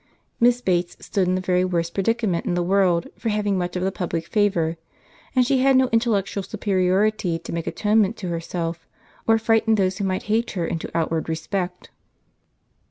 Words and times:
Miss 0.39 0.61
Bates 0.61 0.97
stood 0.99 1.27
in 1.27 1.35
the 1.35 1.41
very 1.41 1.63
worst 1.63 1.93
predicament 1.93 2.47
in 2.47 2.55
the 2.55 2.63
world 2.63 3.07
for 3.19 3.29
having 3.29 3.55
much 3.55 3.75
of 3.75 3.83
the 3.83 3.91
public 3.91 4.25
favour; 4.25 4.77
and 5.35 5.45
she 5.45 5.59
had 5.59 5.75
no 5.75 5.89
intellectual 5.91 6.41
superiority 6.41 7.37
to 7.37 7.53
make 7.53 7.67
atonement 7.67 8.17
to 8.17 8.29
herself, 8.29 8.87
or 9.27 9.37
frighten 9.37 9.75
those 9.75 9.99
who 9.99 10.03
might 10.03 10.23
hate 10.23 10.49
her 10.57 10.65
into 10.65 10.89
outward 10.97 11.29
respect. 11.29 11.91